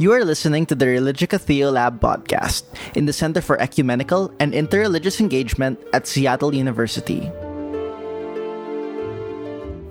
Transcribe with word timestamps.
You 0.00 0.16
are 0.16 0.24
listening 0.24 0.64
to 0.72 0.74
the 0.74 0.86
Religica 0.86 1.38
Theo 1.38 1.70
Lab 1.70 2.00
podcast 2.00 2.64
in 2.96 3.04
the 3.04 3.12
Center 3.12 3.42
for 3.42 3.60
Ecumenical 3.60 4.32
and 4.40 4.54
Interreligious 4.54 5.20
Engagement 5.20 5.76
at 5.92 6.06
Seattle 6.06 6.54
University. 6.54 7.28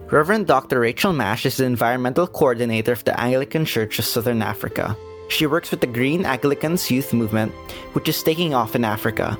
Reverend 0.10 0.47
Dr. 0.47 0.79
Rachel 0.79 1.14
Mash 1.14 1.46
is 1.46 1.58
the 1.58 1.65
environmental 1.65 2.26
coordinator 2.26 2.92
of 2.92 3.04
the 3.04 3.14
Anglican 3.22 3.65
Church 3.65 4.00
of 4.00 4.06
Southern 4.06 4.42
Africa. 4.42 4.97
She 5.29 5.46
works 5.46 5.69
with 5.69 5.82
the 5.82 5.94
Green 5.94 6.26
Anglicans 6.26 6.90
Youth 6.90 7.14
Movement, 7.14 7.54
which 7.94 8.10
is 8.10 8.23
taking 8.23 8.55
off 8.55 8.73
in 8.73 8.83
Africa. 8.83 9.37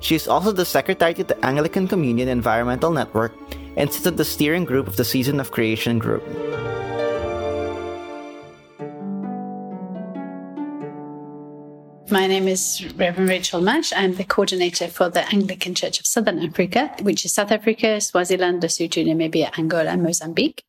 She 0.00 0.14
is 0.14 0.28
also 0.28 0.52
the 0.52 0.66
secretary 0.68 1.14
to 1.14 1.24
the 1.24 1.40
Anglican 1.40 1.88
Communion 1.88 2.28
Environmental 2.28 2.92
Network 2.92 3.32
and 3.78 3.90
sits 3.90 4.06
on 4.06 4.16
the 4.16 4.24
steering 4.28 4.66
group 4.66 4.86
of 4.86 4.96
the 4.96 5.04
Season 5.08 5.40
of 5.40 5.50
Creation 5.50 5.98
group. 5.98 6.22
My 12.24 12.28
name 12.28 12.48
is 12.48 12.82
Reverend 12.96 13.28
Rachel 13.28 13.60
Mash. 13.60 13.92
I'm 13.92 14.14
the 14.14 14.24
coordinator 14.24 14.88
for 14.88 15.10
the 15.10 15.28
Anglican 15.28 15.74
Church 15.74 16.00
of 16.00 16.06
Southern 16.06 16.38
Africa, 16.38 16.90
which 17.02 17.26
is 17.26 17.34
South 17.34 17.52
Africa, 17.52 18.00
Swaziland, 18.00 18.62
Lesotho, 18.62 19.04
Namibia, 19.04 19.50
Angola, 19.58 19.90
and 19.90 20.02
Mozambique. 20.02 20.64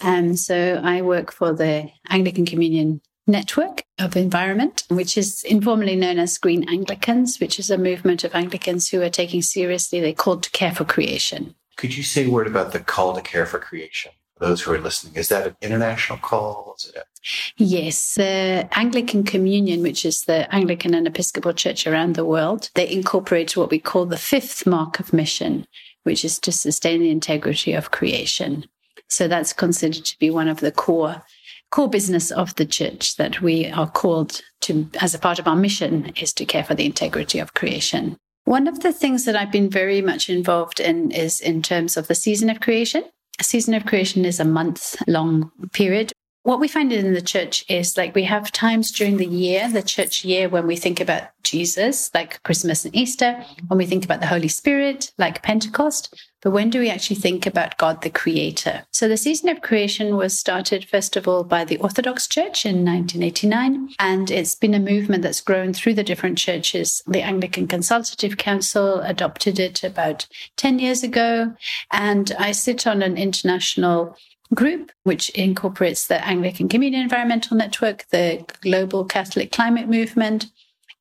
And 0.00 0.38
so 0.38 0.80
I 0.82 1.02
work 1.02 1.30
for 1.30 1.52
the 1.52 1.90
Anglican 2.08 2.46
Communion 2.46 3.02
Network 3.26 3.82
of 3.98 4.16
Environment, 4.16 4.84
which 4.88 5.18
is 5.18 5.44
informally 5.44 5.94
known 5.94 6.18
as 6.18 6.38
Green 6.38 6.66
Anglicans, 6.70 7.38
which 7.38 7.58
is 7.58 7.68
a 7.68 7.76
movement 7.76 8.24
of 8.24 8.34
Anglicans 8.34 8.88
who 8.88 9.02
are 9.02 9.10
taking 9.10 9.42
seriously 9.42 10.00
the 10.00 10.14
call 10.14 10.38
to 10.38 10.50
care 10.52 10.72
for 10.72 10.86
creation. 10.86 11.54
Could 11.76 11.94
you 11.94 12.02
say 12.02 12.24
a 12.24 12.30
word 12.30 12.46
about 12.46 12.72
the 12.72 12.80
call 12.80 13.14
to 13.14 13.20
care 13.20 13.44
for 13.44 13.58
creation? 13.58 14.12
For 14.38 14.46
those 14.46 14.62
who 14.62 14.72
are 14.72 14.80
listening, 14.80 15.16
is 15.16 15.28
that 15.28 15.48
an 15.48 15.56
international 15.60 16.16
call? 16.16 16.76
Is 16.78 16.88
it 16.88 16.96
a- 16.96 17.13
Yes, 17.56 18.14
the 18.14 18.68
Anglican 18.72 19.24
Communion, 19.24 19.82
which 19.82 20.04
is 20.04 20.22
the 20.22 20.52
Anglican 20.54 20.94
and 20.94 21.06
Episcopal 21.06 21.52
Church 21.52 21.86
around 21.86 22.14
the 22.14 22.24
world, 22.24 22.70
they 22.74 22.90
incorporate 22.90 23.56
what 23.56 23.70
we 23.70 23.78
call 23.78 24.06
the 24.06 24.16
fifth 24.16 24.66
mark 24.66 25.00
of 25.00 25.12
mission, 25.12 25.66
which 26.02 26.24
is 26.24 26.38
to 26.40 26.52
sustain 26.52 27.00
the 27.00 27.10
integrity 27.10 27.72
of 27.72 27.90
creation. 27.90 28.66
So 29.08 29.28
that's 29.28 29.52
considered 29.52 30.04
to 30.06 30.18
be 30.18 30.30
one 30.30 30.48
of 30.48 30.60
the 30.60 30.72
core 30.72 31.22
core 31.70 31.90
business 31.90 32.30
of 32.30 32.54
the 32.54 32.64
church 32.64 33.16
that 33.16 33.40
we 33.40 33.66
are 33.66 33.90
called 33.90 34.40
to 34.60 34.88
as 35.00 35.12
a 35.12 35.18
part 35.18 35.40
of 35.40 35.48
our 35.48 35.56
mission 35.56 36.12
is 36.14 36.32
to 36.32 36.44
care 36.44 36.62
for 36.62 36.76
the 36.76 36.86
integrity 36.86 37.40
of 37.40 37.54
creation. 37.54 38.16
One 38.44 38.68
of 38.68 38.80
the 38.80 38.92
things 38.92 39.24
that 39.24 39.34
I've 39.34 39.50
been 39.50 39.70
very 39.70 40.00
much 40.00 40.30
involved 40.30 40.78
in 40.78 41.10
is 41.10 41.40
in 41.40 41.62
terms 41.62 41.96
of 41.96 42.06
the 42.06 42.14
season 42.14 42.48
of 42.48 42.60
creation. 42.60 43.02
A 43.40 43.44
season 43.44 43.74
of 43.74 43.86
creation 43.86 44.24
is 44.24 44.38
a 44.38 44.44
month 44.44 44.94
long 45.08 45.50
period 45.72 46.12
what 46.44 46.60
we 46.60 46.68
find 46.68 46.92
in 46.92 47.14
the 47.14 47.22
church 47.22 47.64
is 47.70 47.96
like 47.96 48.14
we 48.14 48.24
have 48.24 48.52
times 48.52 48.92
during 48.92 49.16
the 49.16 49.26
year, 49.26 49.68
the 49.72 49.82
church 49.82 50.26
year, 50.26 50.46
when 50.46 50.66
we 50.66 50.76
think 50.76 51.00
about 51.00 51.22
Jesus, 51.42 52.10
like 52.12 52.42
Christmas 52.42 52.84
and 52.84 52.94
Easter, 52.94 53.42
when 53.68 53.78
we 53.78 53.86
think 53.86 54.04
about 54.04 54.20
the 54.20 54.26
Holy 54.26 54.48
Spirit, 54.48 55.10
like 55.16 55.42
Pentecost. 55.42 56.14
But 56.42 56.50
when 56.50 56.68
do 56.68 56.80
we 56.80 56.90
actually 56.90 57.16
think 57.16 57.46
about 57.46 57.78
God 57.78 58.02
the 58.02 58.10
Creator? 58.10 58.84
So 58.90 59.08
the 59.08 59.16
season 59.16 59.48
of 59.48 59.62
creation 59.62 60.16
was 60.16 60.38
started, 60.38 60.86
first 60.86 61.16
of 61.16 61.26
all, 61.26 61.44
by 61.44 61.64
the 61.64 61.78
Orthodox 61.78 62.28
Church 62.28 62.66
in 62.66 62.84
1989. 62.84 63.94
And 63.98 64.30
it's 64.30 64.54
been 64.54 64.74
a 64.74 64.78
movement 64.78 65.22
that's 65.22 65.40
grown 65.40 65.72
through 65.72 65.94
the 65.94 66.04
different 66.04 66.36
churches. 66.36 67.02
The 67.06 67.22
Anglican 67.22 67.66
Consultative 67.68 68.36
Council 68.36 69.00
adopted 69.00 69.58
it 69.58 69.82
about 69.82 70.26
10 70.58 70.78
years 70.78 71.02
ago. 71.02 71.54
And 71.90 72.30
I 72.38 72.52
sit 72.52 72.86
on 72.86 73.00
an 73.00 73.16
international 73.16 74.18
group, 74.52 74.92
which 75.04 75.30
incorporates 75.30 76.06
the 76.06 76.24
Anglican 76.26 76.68
Communion 76.68 77.02
Environmental 77.02 77.56
Network, 77.56 78.06
the 78.10 78.44
Global 78.60 79.04
Catholic 79.04 79.52
Climate 79.52 79.88
Movement, 79.88 80.46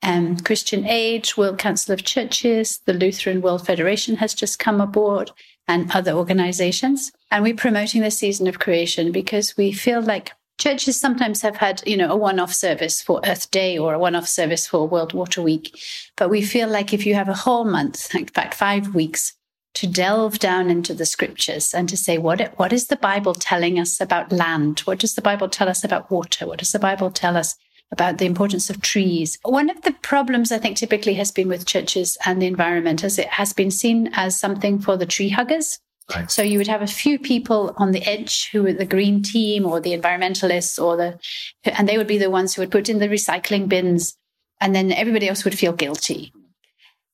um, 0.02 0.38
Christian 0.38 0.86
Aid, 0.86 1.30
World 1.38 1.58
Council 1.58 1.94
of 1.94 2.04
Churches, 2.04 2.80
the 2.86 2.94
Lutheran 2.94 3.42
World 3.42 3.66
Federation 3.66 4.18
has 4.18 4.34
just 4.34 4.60
come 4.60 4.82
aboard, 4.82 5.32
and 5.68 5.92
other 5.92 6.12
organizations. 6.12 7.12
And 7.32 7.44
we're 7.44 7.56
promoting 7.56 8.02
the 8.02 8.12
season 8.12 8.48
of 8.48 8.60
creation 8.60 9.12
because 9.12 9.56
we 9.58 9.72
feel 9.72 10.02
like 10.02 10.34
churches 10.60 11.00
sometimes 11.00 11.42
have 11.42 11.58
had, 11.58 11.82
you 11.86 11.98
know, 11.98 12.12
a 12.12 12.18
one-off 12.18 12.54
service 12.54 13.02
for 13.02 13.22
Earth 13.26 13.50
Day 13.50 13.78
or 13.78 13.94
a 13.94 14.00
one-off 14.00 14.28
service 14.28 14.68
for 14.68 14.88
World 14.88 15.14
Water 15.14 15.42
Week. 15.42 15.76
But 16.18 16.30
we 16.30 16.42
feel 16.42 16.68
like 16.68 16.94
if 16.94 17.06
you 17.06 17.16
have 17.16 17.30
a 17.30 17.34
whole 17.34 17.66
month, 17.66 18.14
in 18.14 18.26
fact, 18.28 18.54
five 18.54 18.94
weeks, 18.94 19.34
to 19.76 19.88
delve 19.88 20.40
down 20.40 20.70
into 20.70 20.94
the 20.94 21.06
scriptures 21.06 21.74
and 21.74 21.90
to 21.90 21.98
say 21.98 22.18
what 22.18 22.54
what 22.58 22.74
is 22.74 22.88
the 22.88 22.96
bible 22.96 23.34
telling 23.34 23.80
us 23.80 24.00
about 24.00 24.32
land? 24.32 24.80
What 24.82 25.00
does 25.00 25.16
the 25.16 25.22
bible 25.22 25.50
tell 25.50 25.70
us 25.70 25.84
about 25.84 26.12
water? 26.12 26.48
What 26.48 26.60
does 26.60 26.72
the 26.72 26.80
bible 26.80 27.12
tell 27.12 27.36
us 27.36 27.56
about 27.92 28.18
the 28.18 28.26
importance 28.26 28.70
of 28.70 28.82
trees? 28.82 29.38
One 29.44 29.70
of 29.70 29.82
the 29.82 29.94
problems 29.94 30.52
i 30.52 30.58
think 30.60 30.78
typically 30.78 31.16
has 31.16 31.32
been 31.32 31.48
with 31.48 31.66
churches 31.66 32.18
and 32.26 32.42
the 32.42 32.48
environment 32.48 33.04
is 33.04 33.18
it 33.18 33.28
has 33.28 33.54
been 33.54 33.72
seen 33.72 34.10
as 34.14 34.40
something 34.40 34.80
for 34.80 34.98
the 34.98 35.06
tree 35.06 35.30
huggers. 35.30 35.80
Right. 36.14 36.30
so 36.30 36.42
you 36.42 36.58
would 36.58 36.68
have 36.68 36.82
a 36.82 36.88
few 36.88 37.18
people 37.18 37.74
on 37.78 37.94
the 37.94 38.04
edge 38.04 38.50
who 38.52 38.64
were 38.64 38.74
the 38.74 38.86
green 38.86 39.24
team 39.24 39.66
or 39.66 39.80
the 39.80 39.98
environmentalists 39.98 40.78
or 40.78 40.98
the 40.98 41.18
and 41.64 41.88
they 41.88 41.98
would 41.98 42.08
be 42.08 42.18
the 42.18 42.30
ones 42.30 42.54
who 42.54 42.62
would 42.62 42.72
put 42.72 42.90
in 42.90 43.00
the 43.00 43.08
recycling 43.08 43.70
bins 43.70 44.18
and 44.60 44.76
then 44.76 44.92
everybody 44.92 45.30
else 45.30 45.46
would 45.46 45.58
feel 45.58 45.72
guilty 45.72 46.34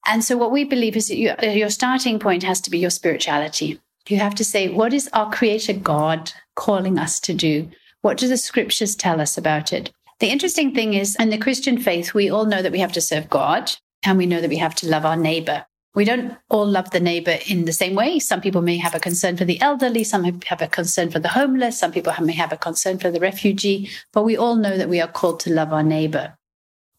and 0.06 0.24
so, 0.24 0.38
what 0.38 0.52
we 0.52 0.64
believe 0.64 0.96
is 0.96 1.08
that 1.08 1.18
you, 1.18 1.32
uh, 1.32 1.46
your 1.48 1.70
starting 1.70 2.20
point 2.20 2.44
has 2.44 2.62
to 2.62 2.70
be 2.70 2.80
your 2.80 2.90
spirituality. 2.90 3.80
You 4.08 4.18
have 4.18 4.36
to 4.36 4.44
say, 4.44 4.70
what 4.70 4.94
is 4.94 5.10
our 5.14 5.32
Creator 5.32 5.74
God 5.74 6.32
calling 6.56 6.98
us 6.98 7.20
to 7.22 7.34
do? 7.34 7.70
What 8.02 8.18
do 8.18 8.28
the 8.28 8.38
scriptures 8.38 8.96
tell 8.96 9.22
us 9.22 9.38
about 9.38 9.72
it? 9.72 9.92
The 10.20 10.30
interesting 10.30 10.74
thing 10.74 10.94
is, 10.96 11.16
in 11.18 11.30
the 11.30 11.38
Christian 11.38 11.78
faith, 11.78 12.14
we 12.14 12.30
all 12.30 12.46
know 12.46 12.62
that 12.62 12.72
we 12.72 12.80
have 12.80 12.92
to 12.94 13.02
serve 13.02 13.30
God 13.30 13.72
and 14.04 14.18
we 14.18 14.26
know 14.26 14.42
that 14.42 14.50
we 14.50 14.58
have 14.58 14.76
to 14.76 14.88
love 14.88 15.06
our 15.06 15.16
neighbor. 15.16 15.66
We 15.96 16.06
don't 16.06 16.38
all 16.50 16.68
love 16.68 16.92
the 16.92 17.00
neighbor 17.00 17.38
in 17.48 17.66
the 17.66 17.74
same 17.74 17.96
way. 17.96 18.20
Some 18.20 18.42
people 18.42 18.62
may 18.62 18.78
have 18.78 18.96
a 18.96 19.00
concern 19.00 19.38
for 19.38 19.46
the 19.46 19.60
elderly, 19.62 20.04
some 20.04 20.24
have 20.24 20.62
a 20.62 20.68
concern 20.68 21.10
for 21.10 21.20
the 21.20 21.30
homeless, 21.30 21.80
some 21.80 21.92
people 21.92 22.14
may 22.22 22.34
have 22.34 22.52
a 22.52 22.58
concern 22.58 23.00
for 23.00 23.12
the 23.12 23.20
refugee, 23.20 23.90
but 24.14 24.24
we 24.24 24.38
all 24.38 24.56
know 24.56 24.78
that 24.78 24.90
we 24.90 25.02
are 25.02 25.08
called 25.08 25.40
to 25.42 25.54
love 25.54 25.74
our 25.74 25.84
neighbor. 25.84 26.38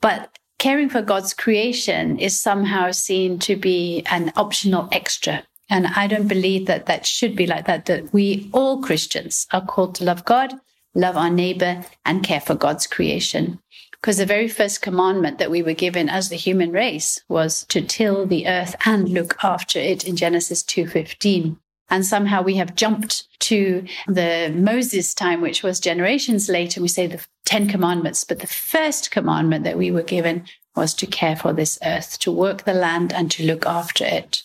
But 0.00 0.36
caring 0.60 0.91
for 0.91 1.00
God's 1.00 1.32
creation 1.32 2.19
is 2.19 2.38
somehow 2.38 2.93
seen 2.93 3.38
to 3.41 3.56
be 3.56 4.03
an 4.10 4.31
optional 4.37 4.91
extra. 4.93 5.43
And 5.71 5.87
I 5.87 6.06
don't 6.06 6.28
believe 6.28 6.66
that 6.66 6.84
that 6.84 7.06
should 7.06 7.34
be 7.34 7.47
like 7.47 7.66
that, 7.66 7.87
that 7.87 8.12
we 8.12 8.50
all 8.53 8.82
Christians 8.82 9.47
are 9.53 9.65
called 9.65 9.94
to 9.97 10.04
love 10.04 10.25
God, 10.26 10.53
love 10.94 11.16
our 11.16 11.31
neighbor, 11.31 11.84
and 12.04 12.22
care 12.22 12.41
for 12.41 12.54
God's 12.54 12.87
creation. 12.87 13.59
Because 13.93 14.19
the 14.19 14.26
very 14.26 14.48
first 14.48 14.82
commandment 14.82 15.38
that 15.38 15.50
we 15.50 15.62
were 15.62 15.72
given 15.72 16.10
as 16.10 16.28
the 16.28 16.37
human 16.37 16.72
race 16.72 17.22
was 17.28 17.65
to 17.71 17.81
till 17.81 18.27
the 18.27 18.47
earth 18.47 18.77
and 18.84 19.09
look 19.09 19.42
after 19.42 19.78
it 19.78 20.04
in 20.04 20.15
Genesis 20.15 20.62
2:15. 20.62 21.56
And 21.90 22.06
somehow 22.06 22.42
we 22.42 22.54
have 22.56 22.76
jumped 22.76 23.24
to 23.40 23.84
the 24.06 24.52
Moses 24.54 25.12
time, 25.12 25.40
which 25.40 25.62
was 25.62 25.80
generations 25.80 26.48
later. 26.48 26.78
And 26.78 26.82
we 26.82 26.88
say 26.88 27.06
the 27.08 27.24
Ten 27.44 27.68
Commandments, 27.68 28.22
but 28.24 28.38
the 28.38 28.46
first 28.46 29.10
commandment 29.10 29.64
that 29.64 29.76
we 29.76 29.90
were 29.90 30.02
given 30.04 30.44
was 30.76 30.94
to 30.94 31.06
care 31.06 31.34
for 31.36 31.52
this 31.52 31.78
earth, 31.84 32.18
to 32.20 32.30
work 32.30 32.62
the 32.64 32.72
land 32.74 33.12
and 33.12 33.30
to 33.32 33.44
look 33.44 33.66
after 33.66 34.04
it. 34.04 34.44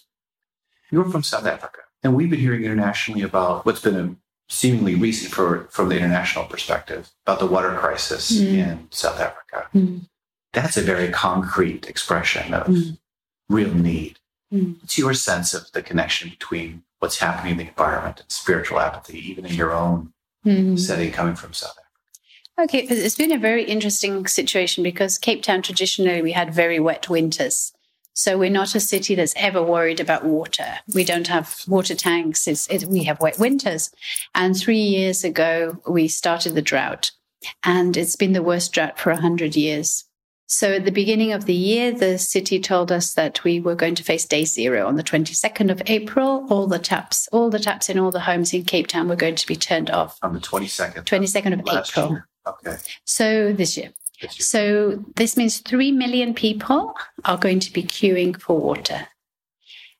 You're 0.91 1.05
from 1.09 1.23
South 1.23 1.45
Africa, 1.45 1.81
and 2.03 2.15
we've 2.15 2.29
been 2.29 2.39
hearing 2.39 2.63
internationally 2.63 3.21
about 3.21 3.65
what's 3.65 3.81
been 3.81 3.95
a 3.95 4.15
seemingly 4.47 4.95
recent 4.95 5.31
for 5.33 5.67
from 5.71 5.89
the 5.89 5.97
international 5.97 6.45
perspective 6.45 7.09
about 7.25 7.39
the 7.39 7.45
water 7.47 7.75
crisis 7.75 8.31
Mm. 8.31 8.53
in 8.53 8.87
South 8.91 9.19
Africa. 9.19 9.67
Mm. 9.73 10.07
That's 10.53 10.77
a 10.77 10.81
very 10.81 11.09
concrete 11.09 11.87
expression 11.87 12.53
of 12.53 12.67
Mm. 12.67 12.97
real 13.49 13.73
need. 13.73 14.19
Mm. 14.53 14.79
What's 14.81 14.97
your 14.97 15.13
sense 15.15 15.53
of 15.53 15.71
the 15.73 15.81
connection 15.81 16.29
between 16.29 16.83
what's 17.05 17.19
happening 17.19 17.51
in 17.51 17.57
the 17.59 17.67
environment 17.67 18.19
and 18.19 18.31
spiritual 18.31 18.79
apathy, 18.79 19.19
even 19.29 19.45
in 19.45 19.53
your 19.53 19.71
own 19.71 20.11
Mm. 20.43 20.79
setting 20.79 21.11
coming 21.11 21.35
from 21.35 21.53
South 21.53 21.71
Africa? 21.71 22.63
Okay, 22.63 22.87
it's 22.87 23.15
been 23.15 23.31
a 23.31 23.37
very 23.37 23.63
interesting 23.63 24.25
situation 24.27 24.83
because 24.83 25.17
Cape 25.17 25.43
Town 25.43 25.61
traditionally 25.61 26.21
we 26.21 26.31
had 26.31 26.53
very 26.53 26.79
wet 26.79 27.09
winters. 27.09 27.73
So 28.13 28.37
we're 28.37 28.49
not 28.49 28.75
a 28.75 28.79
city 28.79 29.13
that's 29.13 29.33
ever 29.35 29.61
worried 29.61 29.99
about 29.99 30.23
water. 30.23 30.79
We 30.93 31.03
don't 31.03 31.27
have 31.27 31.63
water 31.67 31.95
tanks. 31.95 32.47
It's, 32.47 32.67
it, 32.67 32.85
we 32.85 33.03
have 33.03 33.19
wet 33.19 33.37
winters. 33.39 33.91
And 34.33 34.55
three 34.55 34.77
years 34.97 35.23
ago, 35.23 35.81
we 35.87 36.07
started 36.07 36.55
the 36.55 36.61
drought. 36.61 37.11
And 37.63 37.97
it's 37.97 38.15
been 38.15 38.33
the 38.33 38.41
worst 38.43 38.71
drought 38.71 38.97
for 38.97 39.11
100 39.11 39.55
years. 39.55 40.05
So 40.47 40.73
at 40.73 40.85
the 40.85 40.91
beginning 40.91 41.31
of 41.31 41.45
the 41.45 41.55
year, 41.55 41.91
the 41.91 42.19
city 42.19 42.59
told 42.59 42.91
us 42.91 43.13
that 43.15 43.43
we 43.43 43.59
were 43.59 43.75
going 43.75 43.95
to 43.95 44.03
face 44.03 44.25
day 44.25 44.45
zero 44.45 44.85
on 44.87 44.95
the 44.95 45.03
22nd 45.03 45.71
of 45.71 45.81
April. 45.87 46.45
All 46.49 46.67
the 46.67 46.77
taps, 46.77 47.27
all 47.31 47.49
the 47.49 47.59
taps 47.59 47.89
in 47.89 47.97
all 47.97 48.11
the 48.11 48.19
homes 48.19 48.53
in 48.53 48.63
Cape 48.63 48.87
Town 48.87 49.07
were 49.07 49.15
going 49.15 49.35
to 49.35 49.47
be 49.47 49.55
turned 49.55 49.89
off. 49.89 50.19
On 50.21 50.33
the 50.33 50.39
22nd. 50.39 51.03
22nd 51.03 51.59
of 51.59 51.65
last 51.65 51.91
April. 51.91 52.11
year. 52.11 52.27
Okay. 52.47 52.77
So 53.05 53.53
this 53.53 53.75
year. 53.75 53.91
This 54.21 54.37
year. 54.39 54.45
So 54.45 55.05
this 55.15 55.35
means 55.35 55.59
3 55.59 55.91
million 55.91 56.35
people 56.35 56.93
are 57.23 57.37
going 57.37 57.59
to 57.61 57.73
be 57.73 57.81
queuing 57.81 58.39
for 58.39 58.59
water. 58.59 59.07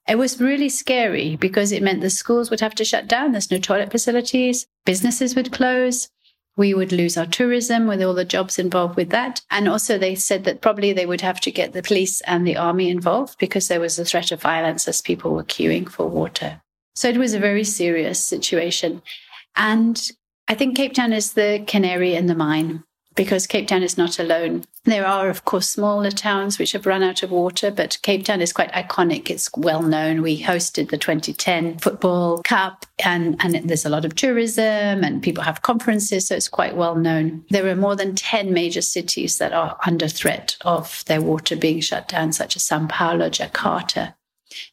It 0.08 0.20
was 0.20 0.40
really 0.40 0.70
scary 0.70 1.36
because 1.36 1.72
it 1.72 1.82
meant 1.82 2.02
the 2.02 2.12
schools 2.12 2.52
would 2.52 2.60
have 2.60 2.76
to 2.76 2.86
shut 2.86 3.08
down. 3.08 3.32
There's 3.32 3.50
no 3.50 3.58
toilet 3.58 3.90
facilities. 3.90 4.68
Businesses 4.86 5.36
would 5.36 5.52
close. 5.52 6.10
We 6.57 6.74
would 6.74 6.92
lose 6.92 7.18
our 7.18 7.25
tourism 7.25 7.88
with 7.88 8.02
all 8.02 8.13
the 8.13 8.25
jobs 8.25 8.57
involved 8.57 8.96
with 8.96 9.10
that. 9.10 9.42
And 9.52 9.68
also, 9.68 9.98
they 9.98 10.16
said 10.16 10.44
that 10.46 10.62
probably 10.62 10.94
they 10.94 11.06
would 11.06 11.22
have 11.22 11.40
to 11.42 11.52
get 11.52 11.74
the 11.74 11.84
police 11.84 12.22
and 12.22 12.48
the 12.48 12.57
army 12.57 12.90
involved 12.90 13.38
because 13.40 13.68
there 13.68 13.80
was 13.80 14.00
a 14.00 14.06
threat 14.06 14.31
of 14.31 14.42
violence 14.42 14.88
as 14.88 15.02
people 15.02 15.34
were 15.34 15.44
queuing 15.44 15.90
for 15.90 16.07
water. 16.07 16.62
So 16.96 17.10
it 17.10 17.18
was 17.18 17.34
a 17.34 17.40
very 17.40 17.66
serious 17.66 18.24
situation. 18.24 19.02
And 19.56 20.12
I 20.48 20.56
think 20.56 20.78
Cape 20.78 20.94
Town 20.94 21.12
is 21.12 21.34
the 21.34 21.63
canary 21.68 22.16
in 22.16 22.28
the 22.28 22.36
mine 22.36 22.84
because 23.16 23.48
Cape 23.48 23.68
Town 23.68 23.82
is 23.82 23.98
not 23.98 24.20
alone. 24.20 24.66
There 24.84 25.08
are, 25.08 25.30
of 25.30 25.46
course, 25.46 25.70
smaller 25.70 26.12
towns 26.12 26.60
which 26.60 26.74
have 26.74 26.86
run 26.86 27.02
out 27.02 27.24
of 27.24 27.32
water, 27.32 27.72
but 27.72 27.98
Cape 28.04 28.26
Town 28.26 28.42
is 28.42 28.54
quite 28.54 28.72
iconic. 28.74 29.30
It's 29.30 29.50
well 29.56 29.82
known. 29.82 30.22
We 30.22 30.44
hosted 30.44 30.90
the 30.90 30.98
2010 30.98 31.80
Football 31.80 32.44
Cup, 32.44 32.86
and, 33.04 33.36
and 33.40 33.68
there's 33.68 33.86
a 33.86 33.90
lot 33.90 34.06
of 34.06 34.16
tourism, 34.16 35.04
and 35.04 35.24
people 35.24 35.44
have 35.44 35.64
conferences, 35.64 36.28
so 36.28 36.36
it's 36.36 36.50
quite 36.50 36.76
well 36.76 36.96
known. 36.96 37.46
There 37.50 37.68
are 37.68 37.76
more 37.76 37.96
than 37.96 38.16
10 38.16 38.54
major 38.54 38.82
cities 38.82 39.40
that 39.40 39.54
are 39.54 39.78
under 39.86 40.08
threat 40.08 40.58
of 40.62 41.04
their 41.06 41.22
water 41.22 41.56
being 41.56 41.80
shut 41.80 42.08
down, 42.08 42.34
such 42.34 42.56
as 42.56 42.64
Sao 42.64 42.86
Paulo, 42.88 43.30
Jakarta. 43.30 44.14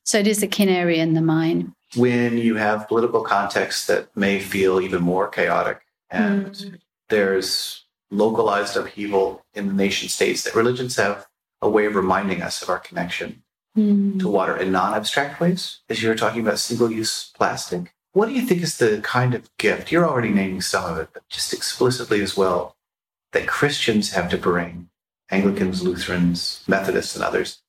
So 0.04 0.18
it 0.18 0.26
is 0.26 0.42
a 0.42 0.48
canary 0.48 0.98
in 0.98 1.14
the 1.14 1.22
mine. 1.22 1.74
When 1.96 2.38
you 2.38 2.56
have 2.56 2.88
political 2.88 3.22
contexts 3.22 3.86
that 3.86 4.14
may 4.16 4.40
feel 4.40 4.80
even 4.80 5.02
more 5.02 5.28
chaotic, 5.28 5.80
and 6.10 6.46
mm. 6.46 6.78
there's 7.08 7.81
localized 8.12 8.76
upheaval 8.76 9.44
in 9.54 9.66
the 9.66 9.72
nation 9.72 10.08
states 10.08 10.42
that 10.42 10.54
religions 10.54 10.96
have 10.96 11.26
a 11.60 11.68
way 11.68 11.86
of 11.86 11.96
reminding 11.96 12.42
us 12.42 12.62
of 12.62 12.68
our 12.68 12.78
connection 12.78 13.42
mm. 13.76 14.20
to 14.20 14.28
water 14.28 14.56
in 14.56 14.70
non 14.70 14.94
abstract 14.94 15.40
ways. 15.40 15.80
As 15.88 16.02
you 16.02 16.08
were 16.08 16.14
talking 16.14 16.42
about 16.42 16.58
single 16.58 16.92
use 16.92 17.30
plastic, 17.34 17.94
what 18.12 18.26
do 18.26 18.34
you 18.34 18.42
think 18.42 18.62
is 18.62 18.76
the 18.76 19.00
kind 19.02 19.34
of 19.34 19.48
gift? 19.56 19.90
You're 19.90 20.08
already 20.08 20.28
naming 20.28 20.60
some 20.60 20.84
of 20.84 20.98
it, 20.98 21.08
but 21.14 21.28
just 21.28 21.52
explicitly 21.52 22.20
as 22.20 22.36
well, 22.36 22.76
that 23.32 23.48
Christians 23.48 24.12
have 24.12 24.30
to 24.30 24.36
bring, 24.36 24.90
Anglicans, 25.30 25.82
Lutherans, 25.82 26.62
Methodists, 26.68 27.16
and 27.16 27.24
others 27.24 27.62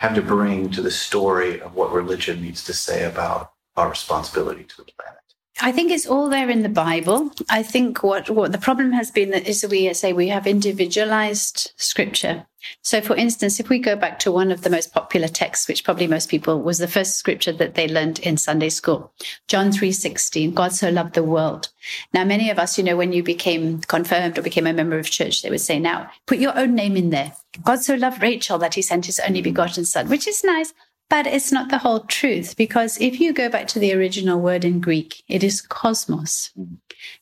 have 0.00 0.16
to 0.16 0.22
bring 0.22 0.70
to 0.70 0.82
the 0.82 0.90
story 0.90 1.60
of 1.60 1.74
what 1.76 1.92
religion 1.92 2.42
needs 2.42 2.64
to 2.64 2.72
say 2.72 3.04
about 3.04 3.52
our 3.76 3.88
responsibility 3.88 4.64
to 4.64 4.76
the 4.78 4.90
planet. 4.98 5.20
I 5.60 5.70
think 5.70 5.92
it's 5.92 6.06
all 6.06 6.28
there 6.28 6.50
in 6.50 6.62
the 6.62 6.68
Bible. 6.68 7.30
I 7.48 7.62
think 7.62 8.02
what, 8.02 8.28
what 8.28 8.50
the 8.50 8.58
problem 8.58 8.92
has 8.92 9.10
been 9.10 9.30
that 9.30 9.46
is 9.46 9.64
we 9.64 9.92
say 9.94 10.12
we 10.12 10.28
have 10.28 10.48
individualized 10.48 11.72
scripture. 11.76 12.46
So, 12.82 13.00
for 13.00 13.14
instance, 13.14 13.60
if 13.60 13.68
we 13.68 13.78
go 13.78 13.94
back 13.94 14.18
to 14.20 14.32
one 14.32 14.50
of 14.50 14.62
the 14.62 14.70
most 14.70 14.92
popular 14.92 15.28
texts, 15.28 15.68
which 15.68 15.84
probably 15.84 16.06
most 16.06 16.28
people 16.28 16.60
was 16.60 16.78
the 16.78 16.88
first 16.88 17.16
scripture 17.16 17.52
that 17.52 17.74
they 17.74 17.86
learned 17.86 18.18
in 18.20 18.36
Sunday 18.36 18.70
school, 18.70 19.12
John 19.48 19.70
three 19.70 19.92
sixteen, 19.92 20.52
God 20.52 20.72
so 20.72 20.88
loved 20.88 21.14
the 21.14 21.22
world. 21.22 21.68
Now, 22.14 22.24
many 22.24 22.48
of 22.50 22.58
us, 22.58 22.78
you 22.78 22.82
know, 22.82 22.96
when 22.96 23.12
you 23.12 23.22
became 23.22 23.80
confirmed 23.82 24.38
or 24.38 24.42
became 24.42 24.66
a 24.66 24.72
member 24.72 24.98
of 24.98 25.10
church, 25.10 25.42
they 25.42 25.50
would 25.50 25.60
say, 25.60 25.78
"Now, 25.78 26.10
put 26.26 26.38
your 26.38 26.58
own 26.58 26.74
name 26.74 26.96
in 26.96 27.10
there." 27.10 27.32
God 27.62 27.82
so 27.82 27.94
loved 27.94 28.22
Rachel 28.22 28.58
that 28.58 28.74
He 28.74 28.82
sent 28.82 29.06
His 29.06 29.20
only 29.20 29.42
begotten 29.42 29.84
Son, 29.84 30.08
which 30.08 30.26
is 30.26 30.42
nice. 30.42 30.72
But 31.10 31.26
it's 31.26 31.52
not 31.52 31.68
the 31.68 31.78
whole 31.78 32.00
truth 32.00 32.56
because 32.56 33.00
if 33.00 33.20
you 33.20 33.32
go 33.32 33.48
back 33.48 33.68
to 33.68 33.78
the 33.78 33.92
original 33.92 34.40
word 34.40 34.64
in 34.64 34.80
Greek, 34.80 35.22
it 35.28 35.44
is 35.44 35.60
cosmos. 35.60 36.50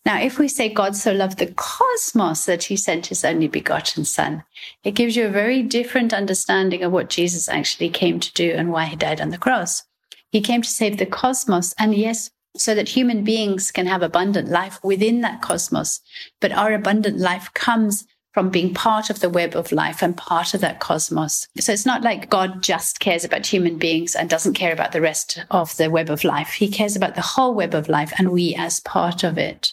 Now, 0.06 0.20
if 0.20 0.38
we 0.38 0.48
say 0.48 0.68
God 0.68 0.94
so 0.94 1.12
loved 1.12 1.38
the 1.38 1.52
cosmos 1.56 2.44
that 2.46 2.64
he 2.64 2.76
sent 2.76 3.06
his 3.06 3.24
only 3.24 3.48
begotten 3.48 4.04
son, 4.04 4.44
it 4.84 4.92
gives 4.92 5.16
you 5.16 5.26
a 5.26 5.30
very 5.30 5.62
different 5.62 6.14
understanding 6.14 6.82
of 6.82 6.92
what 6.92 7.10
Jesus 7.10 7.48
actually 7.48 7.90
came 7.90 8.20
to 8.20 8.32
do 8.32 8.52
and 8.52 8.70
why 8.70 8.86
he 8.86 8.96
died 8.96 9.20
on 9.20 9.30
the 9.30 9.38
cross. 9.38 9.82
He 10.30 10.40
came 10.40 10.62
to 10.62 10.68
save 10.68 10.98
the 10.98 11.06
cosmos. 11.06 11.74
And 11.78 11.94
yes, 11.94 12.30
so 12.56 12.74
that 12.74 12.90
human 12.90 13.24
beings 13.24 13.70
can 13.70 13.86
have 13.86 14.02
abundant 14.02 14.48
life 14.48 14.78
within 14.82 15.20
that 15.22 15.42
cosmos. 15.42 16.00
But 16.40 16.52
our 16.52 16.72
abundant 16.72 17.18
life 17.18 17.52
comes 17.54 18.06
from 18.32 18.50
being 18.50 18.74
part 18.74 19.10
of 19.10 19.20
the 19.20 19.28
web 19.28 19.54
of 19.54 19.72
life 19.72 20.02
and 20.02 20.16
part 20.16 20.54
of 20.54 20.60
that 20.60 20.80
cosmos. 20.80 21.46
So 21.58 21.72
it's 21.72 21.86
not 21.86 22.02
like 22.02 22.30
God 22.30 22.62
just 22.62 23.00
cares 23.00 23.24
about 23.24 23.46
human 23.46 23.78
beings 23.78 24.14
and 24.14 24.28
doesn't 24.28 24.54
care 24.54 24.72
about 24.72 24.92
the 24.92 25.00
rest 25.00 25.44
of 25.50 25.76
the 25.76 25.90
web 25.90 26.10
of 26.10 26.24
life. 26.24 26.54
He 26.54 26.68
cares 26.68 26.96
about 26.96 27.14
the 27.14 27.20
whole 27.20 27.54
web 27.54 27.74
of 27.74 27.88
life 27.88 28.12
and 28.18 28.32
we 28.32 28.54
as 28.54 28.80
part 28.80 29.22
of 29.22 29.38
it. 29.38 29.72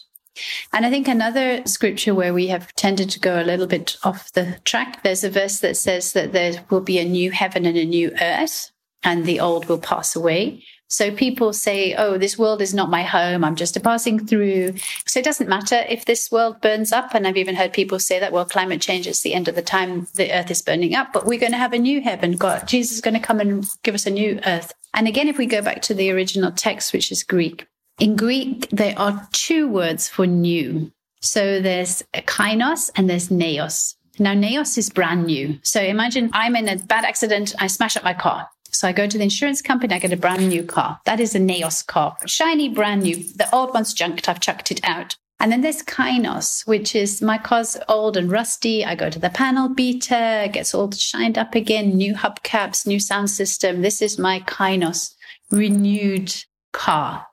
And 0.72 0.86
I 0.86 0.90
think 0.90 1.08
another 1.08 1.66
scripture 1.66 2.14
where 2.14 2.32
we 2.32 2.46
have 2.48 2.72
tended 2.74 3.10
to 3.10 3.20
go 3.20 3.40
a 3.40 3.44
little 3.44 3.66
bit 3.66 3.96
off 4.04 4.32
the 4.32 4.58
track, 4.64 5.02
there's 5.02 5.24
a 5.24 5.30
verse 5.30 5.60
that 5.60 5.76
says 5.76 6.12
that 6.12 6.32
there 6.32 6.64
will 6.70 6.80
be 6.80 6.98
a 6.98 7.04
new 7.04 7.30
heaven 7.30 7.66
and 7.66 7.76
a 7.76 7.84
new 7.84 8.12
earth 8.20 8.70
and 9.02 9.24
the 9.24 9.40
old 9.40 9.66
will 9.66 9.78
pass 9.78 10.14
away. 10.14 10.64
So 10.90 11.12
people 11.12 11.52
say, 11.52 11.94
oh, 11.94 12.18
this 12.18 12.36
world 12.36 12.60
is 12.60 12.74
not 12.74 12.90
my 12.90 13.04
home. 13.04 13.44
I'm 13.44 13.54
just 13.54 13.76
a 13.76 13.80
passing 13.80 14.26
through. 14.26 14.74
So 15.06 15.20
it 15.20 15.24
doesn't 15.24 15.48
matter 15.48 15.84
if 15.88 16.04
this 16.04 16.32
world 16.32 16.60
burns 16.60 16.90
up. 16.90 17.14
And 17.14 17.26
I've 17.26 17.36
even 17.36 17.54
heard 17.54 17.72
people 17.72 18.00
say 18.00 18.18
that, 18.18 18.32
well, 18.32 18.44
climate 18.44 18.80
change 18.80 19.06
is 19.06 19.22
the 19.22 19.32
end 19.32 19.46
of 19.46 19.54
the 19.54 19.62
time 19.62 20.08
the 20.14 20.32
earth 20.32 20.50
is 20.50 20.62
burning 20.62 20.96
up, 20.96 21.12
but 21.12 21.26
we're 21.26 21.38
going 21.38 21.52
to 21.52 21.58
have 21.58 21.72
a 21.72 21.78
new 21.78 22.00
heaven. 22.00 22.32
God, 22.32 22.66
Jesus 22.66 22.96
is 22.96 23.00
going 23.00 23.14
to 23.14 23.20
come 23.20 23.38
and 23.38 23.64
give 23.84 23.94
us 23.94 24.06
a 24.06 24.10
new 24.10 24.40
earth. 24.44 24.72
And 24.92 25.06
again, 25.06 25.28
if 25.28 25.38
we 25.38 25.46
go 25.46 25.62
back 25.62 25.80
to 25.82 25.94
the 25.94 26.10
original 26.10 26.50
text, 26.50 26.92
which 26.92 27.12
is 27.12 27.22
Greek, 27.22 27.68
in 28.00 28.16
Greek, 28.16 28.68
there 28.70 28.98
are 28.98 29.28
two 29.32 29.68
words 29.68 30.08
for 30.08 30.26
new. 30.26 30.90
So 31.20 31.60
there's 31.60 32.02
kainos 32.14 32.90
and 32.96 33.08
there's 33.08 33.28
neos. 33.28 33.94
Now, 34.18 34.34
neos 34.34 34.76
is 34.76 34.90
brand 34.90 35.26
new. 35.26 35.58
So 35.62 35.80
imagine 35.80 36.30
I'm 36.32 36.56
in 36.56 36.68
a 36.68 36.76
bad 36.76 37.04
accident. 37.04 37.54
I 37.58 37.68
smash 37.68 37.96
up 37.96 38.02
my 38.02 38.14
car. 38.14 38.48
So 38.80 38.88
I 38.88 38.92
go 38.92 39.06
to 39.06 39.18
the 39.18 39.24
insurance 39.24 39.60
company, 39.60 39.94
I 39.94 39.98
get 39.98 40.14
a 40.14 40.16
brand 40.16 40.48
new 40.48 40.62
car. 40.62 41.00
That 41.04 41.20
is 41.20 41.34
a 41.34 41.38
Neos 41.38 41.86
car, 41.86 42.16
shiny, 42.24 42.70
brand 42.70 43.02
new. 43.02 43.16
The 43.16 43.46
old 43.54 43.74
one's 43.74 43.92
junked, 43.92 44.26
I've 44.26 44.40
chucked 44.40 44.70
it 44.70 44.80
out. 44.84 45.16
And 45.38 45.52
then 45.52 45.60
there's 45.60 45.82
Kainos, 45.82 46.66
which 46.66 46.94
is 46.96 47.20
my 47.20 47.36
car's 47.36 47.76
old 47.90 48.16
and 48.16 48.32
rusty. 48.32 48.82
I 48.82 48.94
go 48.94 49.10
to 49.10 49.18
the 49.18 49.28
panel 49.28 49.68
beater, 49.68 50.48
gets 50.50 50.74
all 50.74 50.90
shined 50.92 51.36
up 51.36 51.54
again, 51.54 51.94
new 51.94 52.14
hubcaps, 52.14 52.86
new 52.86 52.98
sound 52.98 53.28
system. 53.28 53.82
This 53.82 54.00
is 54.00 54.18
my 54.18 54.40
Kainos, 54.40 55.12
renewed 55.50 56.34
car. 56.72 57.26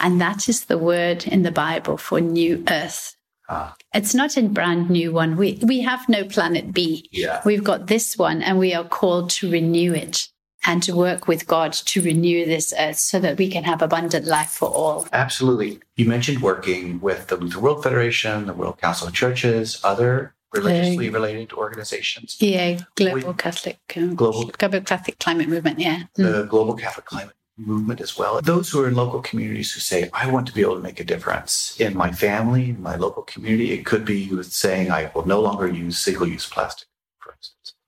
And 0.00 0.20
that 0.20 0.50
is 0.50 0.66
the 0.66 0.76
word 0.76 1.26
in 1.26 1.44
the 1.44 1.50
Bible 1.50 1.96
for 1.96 2.20
new 2.20 2.62
earth. 2.68 3.16
Ah. 3.48 3.74
It's 3.94 4.14
not 4.14 4.36
a 4.36 4.42
brand 4.42 4.90
new 4.90 5.12
one. 5.12 5.38
We 5.38 5.58
we 5.62 5.80
have 5.80 6.10
no 6.10 6.24
planet 6.24 6.74
B. 6.74 7.08
Yeah. 7.10 7.40
We've 7.46 7.64
got 7.64 7.86
this 7.86 8.18
one 8.18 8.42
and 8.42 8.58
we 8.58 8.74
are 8.74 8.84
called 8.84 9.30
to 9.30 9.50
renew 9.50 9.94
it 9.94 10.28
and 10.66 10.82
to 10.82 10.94
work 10.94 11.26
with 11.26 11.46
God 11.46 11.72
to 11.72 12.02
renew 12.02 12.44
this 12.44 12.74
earth 12.78 12.98
so 12.98 13.18
that 13.20 13.38
we 13.38 13.50
can 13.50 13.64
have 13.64 13.82
abundant 13.82 14.26
life 14.26 14.50
for 14.50 14.68
all. 14.68 15.08
Absolutely. 15.12 15.80
You 15.96 16.06
mentioned 16.06 16.42
working 16.42 17.00
with 17.00 17.28
the 17.28 17.36
Luther 17.36 17.60
World 17.60 17.82
Federation, 17.82 18.46
the 18.46 18.52
World 18.52 18.78
Council 18.80 19.08
of 19.08 19.14
Churches, 19.14 19.80
other 19.82 20.34
religiously 20.52 21.08
uh, 21.08 21.12
related 21.12 21.52
organizations. 21.52 22.36
Yeah, 22.40 22.80
Global 22.96 23.30
we, 23.30 23.34
Catholic 23.34 23.78
um, 23.96 24.14
Global 24.14 24.46
Global 24.46 24.80
Catholic 24.80 25.18
Climate 25.18 25.48
Movement, 25.48 25.78
yeah. 25.78 26.04
The 26.14 26.44
mm. 26.44 26.48
Global 26.48 26.74
Catholic 26.74 27.06
Climate 27.06 27.36
movement 27.56 28.00
as 28.00 28.16
well. 28.18 28.40
Those 28.40 28.70
who 28.70 28.82
are 28.82 28.88
in 28.88 28.94
local 28.94 29.20
communities 29.20 29.72
who 29.72 29.80
say, 29.80 30.08
I 30.12 30.30
want 30.30 30.46
to 30.46 30.52
be 30.52 30.62
able 30.62 30.76
to 30.76 30.82
make 30.82 30.98
a 30.98 31.04
difference 31.04 31.78
in 31.78 31.96
my 31.96 32.10
family, 32.10 32.70
in 32.70 32.82
my 32.82 32.96
local 32.96 33.22
community. 33.22 33.72
It 33.72 33.84
could 33.84 34.04
be 34.04 34.18
you 34.18 34.42
saying, 34.42 34.90
I 34.90 35.10
will 35.14 35.26
no 35.26 35.40
longer 35.40 35.68
use 35.68 35.98
single 35.98 36.26
use 36.26 36.48
plastic. 36.48 36.88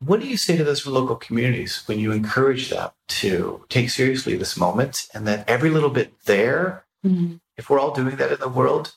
What 0.01 0.21
do 0.21 0.27
you 0.27 0.37
say 0.37 0.57
to 0.57 0.65
those 0.65 0.87
local 0.87 1.17
communities 1.17 1.85
when 1.87 1.99
you 1.99 2.13
encourage 2.13 2.71
them 2.71 2.91
to 3.09 3.65
take 3.69 3.91
seriously 3.91 4.37
this 4.37 4.57
moment 4.57 5.07
and 5.15 5.27
that 5.27 5.49
every 5.49 5.71
little 5.71 5.91
bit 5.91 6.13
there, 6.25 6.85
mm-hmm. 7.05 7.37
if 7.57 7.71
we're 7.71 7.79
all 7.79 7.95
doing 7.95 8.17
that 8.17 8.33
in 8.33 8.41
the 8.41 8.49
world, 8.49 8.97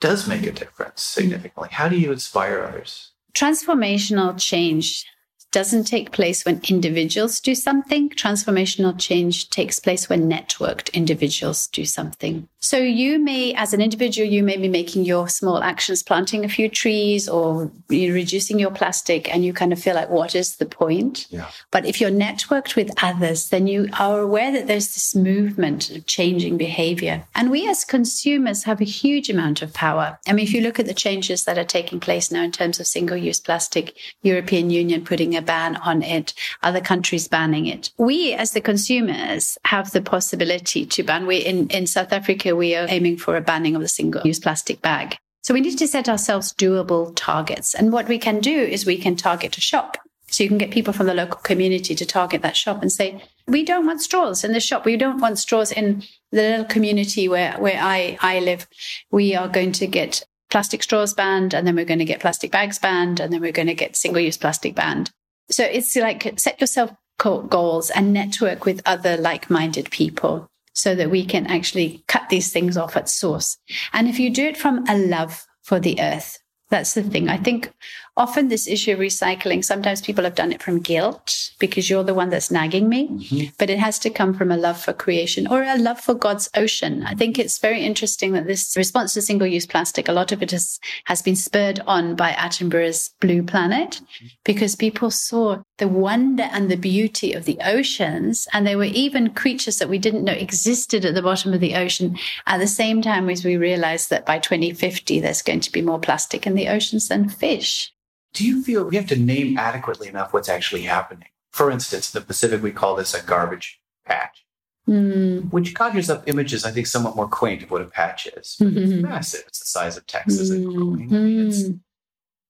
does 0.00 0.26
make 0.26 0.46
a 0.46 0.52
difference 0.52 1.02
significantly? 1.02 1.68
How 1.70 1.88
do 1.88 1.98
you 1.98 2.10
inspire 2.10 2.62
others? 2.62 3.12
Transformational 3.34 4.40
change 4.40 5.04
doesn't 5.52 5.84
take 5.84 6.12
place 6.12 6.44
when 6.44 6.60
individuals 6.68 7.40
do 7.40 7.54
something. 7.54 8.08
Transformational 8.10 8.98
change 8.98 9.50
takes 9.50 9.80
place 9.80 10.08
when 10.08 10.30
networked 10.30 10.92
individuals 10.92 11.66
do 11.66 11.84
something. 11.84 12.48
So 12.60 12.76
you 12.76 13.18
may, 13.18 13.54
as 13.54 13.72
an 13.72 13.80
individual, 13.80 14.28
you 14.28 14.42
may 14.42 14.58
be 14.58 14.68
making 14.68 15.04
your 15.04 15.28
small 15.28 15.62
actions, 15.62 16.02
planting 16.02 16.44
a 16.44 16.48
few 16.48 16.68
trees 16.68 17.28
or 17.28 17.70
reducing 17.88 18.58
your 18.58 18.70
plastic, 18.70 19.32
and 19.32 19.44
you 19.44 19.52
kind 19.52 19.72
of 19.72 19.82
feel 19.82 19.94
like, 19.94 20.10
what 20.10 20.34
is 20.34 20.56
the 20.56 20.66
point? 20.66 21.26
Yeah. 21.30 21.50
But 21.70 21.86
if 21.86 22.00
you're 22.00 22.10
networked 22.10 22.76
with 22.76 22.90
others, 23.02 23.48
then 23.48 23.66
you 23.66 23.88
are 23.98 24.20
aware 24.20 24.52
that 24.52 24.66
there's 24.66 24.94
this 24.94 25.14
movement 25.14 25.90
of 25.90 26.06
changing 26.06 26.58
behavior. 26.58 27.24
And 27.34 27.50
we 27.50 27.68
as 27.68 27.84
consumers 27.84 28.64
have 28.64 28.80
a 28.80 28.84
huge 28.84 29.30
amount 29.30 29.62
of 29.62 29.72
power. 29.72 30.18
I 30.28 30.34
mean, 30.34 30.44
if 30.44 30.52
you 30.52 30.60
look 30.60 30.78
at 30.78 30.86
the 30.86 30.94
changes 30.94 31.44
that 31.44 31.58
are 31.58 31.64
taking 31.64 31.98
place 31.98 32.30
now 32.30 32.42
in 32.42 32.52
terms 32.52 32.78
of 32.78 32.86
single 32.86 33.16
use 33.16 33.40
plastic, 33.40 33.96
European 34.22 34.70
Union 34.70 35.02
putting 35.04 35.34
a 35.34 35.39
ban 35.40 35.76
on 35.76 36.02
it, 36.02 36.34
other 36.62 36.80
countries 36.80 37.28
banning 37.28 37.66
it. 37.66 37.90
We 37.98 38.34
as 38.34 38.52
the 38.52 38.60
consumers 38.60 39.58
have 39.64 39.92
the 39.92 40.02
possibility 40.02 40.86
to 40.86 41.02
ban. 41.02 41.26
We 41.26 41.38
in, 41.38 41.68
in 41.68 41.86
South 41.86 42.12
Africa, 42.12 42.56
we 42.56 42.74
are 42.74 42.86
aiming 42.88 43.18
for 43.18 43.36
a 43.36 43.40
banning 43.40 43.74
of 43.74 43.82
the 43.82 43.88
single 43.88 44.22
use 44.22 44.40
plastic 44.40 44.82
bag. 44.82 45.16
So 45.42 45.54
we 45.54 45.60
need 45.60 45.78
to 45.78 45.88
set 45.88 46.08
ourselves 46.08 46.52
doable 46.52 47.12
targets. 47.16 47.74
And 47.74 47.92
what 47.92 48.08
we 48.08 48.18
can 48.18 48.40
do 48.40 48.58
is 48.58 48.84
we 48.84 48.98
can 48.98 49.16
target 49.16 49.56
a 49.56 49.60
shop. 49.60 49.96
So 50.26 50.44
you 50.44 50.48
can 50.48 50.58
get 50.58 50.70
people 50.70 50.92
from 50.92 51.06
the 51.06 51.14
local 51.14 51.40
community 51.40 51.94
to 51.94 52.06
target 52.06 52.42
that 52.42 52.56
shop 52.56 52.82
and 52.82 52.92
say, 52.92 53.22
we 53.48 53.64
don't 53.64 53.86
want 53.86 54.00
straws 54.00 54.44
in 54.44 54.52
the 54.52 54.60
shop. 54.60 54.84
We 54.84 54.96
don't 54.96 55.20
want 55.20 55.38
straws 55.38 55.72
in 55.72 56.04
the 56.30 56.42
little 56.42 56.64
community 56.66 57.28
where, 57.28 57.54
where 57.58 57.78
I, 57.80 58.16
I 58.20 58.38
live. 58.38 58.68
We 59.10 59.34
are 59.34 59.48
going 59.48 59.72
to 59.72 59.88
get 59.88 60.24
plastic 60.50 60.82
straws 60.82 61.14
banned, 61.14 61.54
and 61.54 61.66
then 61.66 61.76
we're 61.76 61.84
going 61.84 62.00
to 62.00 62.04
get 62.04 62.20
plastic 62.20 62.50
bags 62.50 62.78
banned, 62.78 63.20
and 63.20 63.32
then 63.32 63.40
we're 63.40 63.52
going 63.52 63.68
to 63.68 63.74
get 63.74 63.96
single 63.96 64.20
use 64.20 64.36
plastic 64.36 64.74
banned. 64.74 65.10
So 65.50 65.64
it's 65.64 65.96
like 65.96 66.38
set 66.38 66.60
yourself 66.60 66.92
goals 67.18 67.90
and 67.90 68.12
network 68.12 68.64
with 68.64 68.80
other 68.86 69.16
like 69.16 69.50
minded 69.50 69.90
people 69.90 70.48
so 70.74 70.94
that 70.94 71.10
we 71.10 71.24
can 71.24 71.46
actually 71.46 72.02
cut 72.08 72.28
these 72.30 72.52
things 72.52 72.76
off 72.76 72.96
at 72.96 73.08
source. 73.08 73.58
And 73.92 74.08
if 74.08 74.18
you 74.18 74.30
do 74.30 74.46
it 74.46 74.56
from 74.56 74.88
a 74.88 74.96
love 74.96 75.44
for 75.62 75.80
the 75.80 76.00
earth, 76.00 76.38
that's 76.70 76.94
the 76.94 77.02
thing. 77.02 77.28
I 77.28 77.36
think 77.36 77.72
often 78.16 78.48
this 78.48 78.66
issue 78.66 78.92
of 78.92 78.98
recycling, 78.98 79.64
sometimes 79.64 80.00
people 80.00 80.24
have 80.24 80.34
done 80.34 80.52
it 80.52 80.62
from 80.62 80.80
guilt 80.80 81.52
because 81.58 81.88
you're 81.88 82.04
the 82.04 82.14
one 82.14 82.30
that's 82.30 82.50
nagging 82.50 82.88
me, 82.88 83.08
mm-hmm. 83.08 83.48
but 83.58 83.70
it 83.70 83.78
has 83.78 83.98
to 84.00 84.10
come 84.10 84.34
from 84.34 84.50
a 84.50 84.56
love 84.56 84.80
for 84.80 84.92
creation 84.92 85.46
or 85.46 85.62
a 85.62 85.78
love 85.78 86.00
for 86.00 86.14
God's 86.14 86.48
ocean. 86.54 87.04
I 87.04 87.14
think 87.14 87.38
it's 87.38 87.58
very 87.58 87.82
interesting 87.82 88.32
that 88.32 88.46
this 88.46 88.76
response 88.76 89.14
to 89.14 89.22
single 89.22 89.46
use 89.46 89.66
plastic, 89.66 90.08
a 90.08 90.12
lot 90.12 90.32
of 90.32 90.42
it 90.42 90.50
has, 90.50 90.80
has 91.04 91.22
been 91.22 91.36
spurred 91.36 91.80
on 91.86 92.16
by 92.16 92.32
Attenborough's 92.32 93.10
Blue 93.20 93.42
Planet 93.42 94.00
mm-hmm. 94.02 94.26
because 94.44 94.76
people 94.76 95.10
saw 95.10 95.62
the 95.80 95.88
wonder 95.88 96.48
and 96.52 96.70
the 96.70 96.76
beauty 96.76 97.32
of 97.32 97.46
the 97.46 97.58
oceans. 97.64 98.46
And 98.52 98.66
there 98.66 98.78
were 98.78 98.84
even 98.84 99.30
creatures 99.30 99.78
that 99.78 99.88
we 99.88 99.98
didn't 99.98 100.24
know 100.24 100.32
existed 100.32 101.04
at 101.04 101.14
the 101.14 101.22
bottom 101.22 101.52
of 101.52 101.60
the 101.60 101.74
ocean 101.74 102.18
at 102.46 102.58
the 102.58 102.66
same 102.66 103.02
time 103.02 103.28
as 103.28 103.44
we 103.44 103.56
realized 103.56 104.10
that 104.10 104.26
by 104.26 104.38
2050, 104.38 105.20
there's 105.20 105.42
going 105.42 105.60
to 105.60 105.72
be 105.72 105.82
more 105.82 105.98
plastic 105.98 106.46
in 106.46 106.54
the 106.54 106.68
oceans 106.68 107.08
than 107.08 107.28
fish. 107.28 107.92
Do 108.32 108.46
you 108.46 108.62
feel 108.62 108.84
we 108.84 108.96
have 108.96 109.08
to 109.08 109.16
name 109.16 109.58
adequately 109.58 110.08
enough 110.08 110.32
what's 110.32 110.48
actually 110.48 110.82
happening? 110.82 111.28
For 111.50 111.70
instance, 111.70 112.14
in 112.14 112.20
the 112.20 112.26
Pacific, 112.26 112.62
we 112.62 112.70
call 112.70 112.94
this 112.94 113.12
a 113.12 113.22
garbage 113.22 113.80
patch, 114.06 114.46
mm. 114.88 115.50
which 115.52 115.74
conjures 115.74 116.08
up 116.08 116.22
images, 116.26 116.64
I 116.64 116.70
think, 116.70 116.86
somewhat 116.86 117.16
more 117.16 117.28
quaint 117.28 117.62
of 117.64 117.70
what 117.70 117.82
a 117.82 117.86
patch 117.86 118.26
is. 118.28 118.56
Mm-hmm. 118.60 118.78
It's 118.78 119.02
massive. 119.02 119.44
It's 119.48 119.58
the 119.58 119.64
size 119.64 119.96
of 119.96 120.06
Texas 120.06 120.50
mm-hmm. 120.50 120.68
and 120.68 120.76
growing. 120.76 121.10
Mm. 121.10 121.48
It's, 121.48 121.80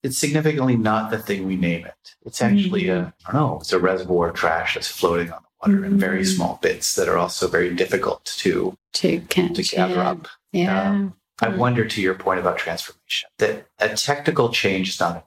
it's 0.03 0.19
significantly 0.19 0.77
not 0.77 1.11
the 1.11 1.19
thing 1.19 1.47
we 1.47 1.57
name 1.57 1.87
it. 1.87 2.15
It's 2.25 2.43
actually 2.43 2.85
mm-hmm. 2.85 3.05
a, 3.05 3.15
I 3.27 3.33
don't 3.33 3.41
know, 3.41 3.59
it's 3.61 3.73
a 3.73 3.79
reservoir 3.79 4.29
of 4.29 4.37
trash 4.37 4.75
that's 4.75 4.89
floating 4.89 5.33
on 5.33 5.43
the 5.43 5.73
water 5.73 5.85
in 5.85 5.99
very 5.99 6.23
mm. 6.23 6.27
small 6.27 6.59
bits 6.61 6.95
that 6.95 7.09
are 7.09 7.19
also 7.19 7.49
very 7.49 7.75
difficult 7.75 8.25
to, 8.25 8.77
to, 8.95 9.21
catch, 9.21 9.55
to 9.55 9.63
gather 9.63 9.95
yeah. 9.95 10.11
up. 10.11 10.29
Yeah. 10.53 10.91
Um, 10.91 11.15
I 11.43 11.49
wonder 11.49 11.87
to 11.87 12.03
your 12.03 12.15
point 12.15 12.39
about 12.39 12.59
transformation 12.59 13.31
that 13.39 13.67
a 13.79 13.89
technical 13.91 14.51
change 14.51 14.91
is 14.91 15.01
not 15.01 15.13
enough. 15.13 15.25